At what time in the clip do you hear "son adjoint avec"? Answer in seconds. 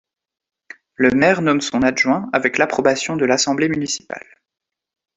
1.61-2.57